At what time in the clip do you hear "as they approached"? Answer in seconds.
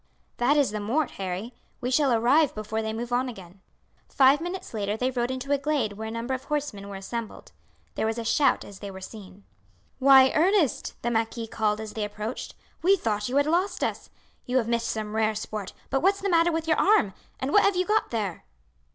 11.79-12.55